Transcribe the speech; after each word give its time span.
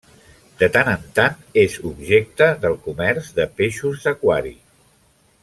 De 0.61 0.69
tant 0.77 0.87
en 0.93 1.03
tant, 1.19 1.35
és 1.63 1.75
objecte 1.89 2.49
del 2.65 2.79
comerç 2.87 3.31
de 3.41 3.47
peixos 3.61 4.09
d'aquari. 4.09 4.57